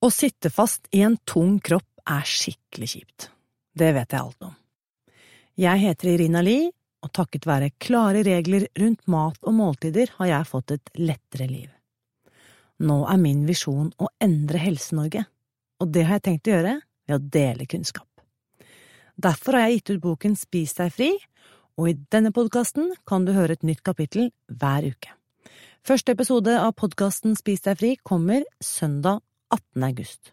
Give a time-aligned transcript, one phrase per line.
[0.00, 3.26] Å sitte fast i en tung kropp er skikkelig kjipt.
[3.76, 4.54] Det vet jeg alt om.
[5.60, 6.70] Jeg heter Irina Li,
[7.04, 11.68] og takket være klare regler rundt mat og måltider har jeg fått et lettere liv.
[12.80, 15.26] Nå er min visjon å endre Helse-Norge,
[15.80, 18.08] og det har jeg tenkt å gjøre ved å dele kunnskap.
[19.20, 21.10] Derfor har jeg gitt ut boken Spis deg fri,
[21.76, 25.12] og i denne podkasten kan du høre et nytt kapittel hver uke.
[25.84, 29.20] Første episode av podkasten Spis deg fri kommer søndag
[29.50, 29.82] 18.
[29.84, 30.32] august.